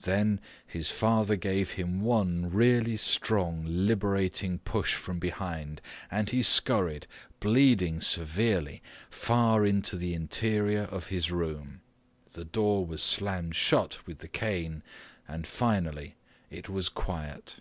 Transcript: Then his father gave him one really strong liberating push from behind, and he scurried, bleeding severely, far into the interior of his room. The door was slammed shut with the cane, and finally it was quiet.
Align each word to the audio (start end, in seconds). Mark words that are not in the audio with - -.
Then 0.00 0.40
his 0.66 0.90
father 0.90 1.36
gave 1.36 1.74
him 1.74 2.00
one 2.00 2.50
really 2.50 2.96
strong 2.96 3.62
liberating 3.64 4.58
push 4.58 4.94
from 4.94 5.20
behind, 5.20 5.80
and 6.10 6.30
he 6.30 6.42
scurried, 6.42 7.06
bleeding 7.38 8.00
severely, 8.00 8.82
far 9.08 9.64
into 9.64 9.94
the 9.96 10.14
interior 10.14 10.88
of 10.90 11.06
his 11.14 11.30
room. 11.30 11.80
The 12.32 12.44
door 12.44 12.84
was 12.84 13.04
slammed 13.04 13.54
shut 13.54 14.04
with 14.04 14.18
the 14.18 14.26
cane, 14.26 14.82
and 15.28 15.46
finally 15.46 16.16
it 16.50 16.68
was 16.68 16.88
quiet. 16.88 17.58